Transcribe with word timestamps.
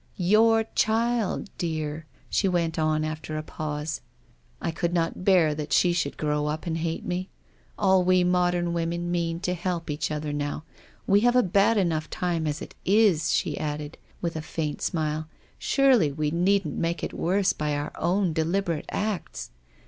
I 0.19 0.23
love 0.23 0.29
your 0.29 0.57
baby, 0.57 1.45
Vincent," 1.59 2.03
she 2.31 2.47
went 2.47 2.79
on 2.79 3.05
after 3.05 3.37
a 3.37 3.43
pause." 3.43 4.01
I 4.59 4.73
should 4.73 4.95
not 4.95 5.15
like 5.27 5.27
her 5.27 5.53
to 5.65 6.11
grow 6.17 6.47
up 6.47 6.65
and 6.65 6.79
hate 6.79 7.05
me. 7.05 7.29
All. 7.77 7.99
w& 7.99 8.25
mod 8.25 8.55
ern 8.55 8.73
women 8.73 9.11
mean 9.11 9.39
to 9.41 9.53
help 9.53 9.91
each 9.91 10.09
other 10.09 10.33
now. 10.33 10.63
We 11.05 11.19
have 11.19 11.35
a 11.35 11.43
bad 11.43 11.77
enough 11.77 12.09
time 12.09 12.47
as 12.47 12.63
it 12.63 12.73
is," 12.83 13.31
she 13.31 13.59
added" 13.59 13.99
with* 14.21 14.35
a 14.35 14.41
faint 14.41 14.81
smile; 14.81 15.19
a 15.19 15.27
surely 15.59 16.11
we 16.11 16.31
needn't 16.31 16.79
make 16.79 17.03
it 17.03 17.13
worse 17.13 17.53
by 17.53 17.75
our 17.75 17.91
own 17.99 18.33
deliberate 18.33 18.85
acts 18.89 19.51